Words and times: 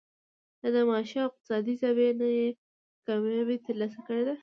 د 0.73 0.75
معاشي 0.89 1.17
او 1.21 1.27
اقتصادي 1.29 1.73
زاويې 1.81 2.11
نه 2.19 2.27
ئې 2.35 2.47
کاميابي 3.05 3.57
تر 3.65 3.75
لاسه 3.81 3.99
کړې 4.07 4.23
ده 4.27 4.35